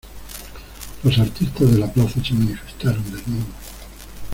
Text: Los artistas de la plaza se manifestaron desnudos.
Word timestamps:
Los 1.03 1.19
artistas 1.19 1.71
de 1.71 1.77
la 1.77 1.85
plaza 1.93 2.23
se 2.25 2.33
manifestaron 2.33 3.03
desnudos. 3.11 3.45